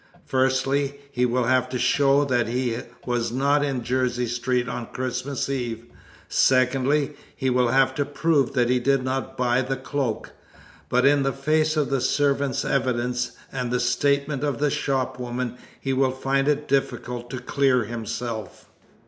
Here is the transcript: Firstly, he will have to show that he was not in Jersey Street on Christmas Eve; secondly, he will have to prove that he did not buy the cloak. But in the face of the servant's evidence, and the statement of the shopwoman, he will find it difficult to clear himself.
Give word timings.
Firstly, 0.25 0.95
he 1.11 1.27
will 1.27 1.43
have 1.43 1.69
to 1.69 1.77
show 1.77 2.25
that 2.25 2.47
he 2.47 2.75
was 3.05 3.31
not 3.31 3.63
in 3.63 3.83
Jersey 3.83 4.25
Street 4.25 4.67
on 4.67 4.87
Christmas 4.87 5.47
Eve; 5.47 5.85
secondly, 6.27 7.11
he 7.35 7.51
will 7.51 7.67
have 7.67 7.93
to 7.93 8.03
prove 8.03 8.53
that 8.53 8.67
he 8.67 8.79
did 8.79 9.03
not 9.03 9.37
buy 9.37 9.61
the 9.61 9.77
cloak. 9.77 10.31
But 10.89 11.05
in 11.05 11.21
the 11.21 11.31
face 11.31 11.77
of 11.77 11.91
the 11.91 12.01
servant's 12.01 12.65
evidence, 12.65 13.33
and 13.51 13.69
the 13.69 13.79
statement 13.79 14.43
of 14.43 14.57
the 14.57 14.71
shopwoman, 14.71 15.57
he 15.79 15.93
will 15.93 16.09
find 16.11 16.47
it 16.47 16.67
difficult 16.67 17.29
to 17.29 17.37
clear 17.37 17.83
himself. 17.83 18.69